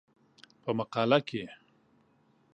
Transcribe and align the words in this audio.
په 0.63 0.69
مقاله 0.79 1.19
کې 1.27 1.43